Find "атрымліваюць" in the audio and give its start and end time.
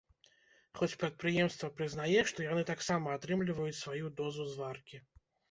3.19-3.79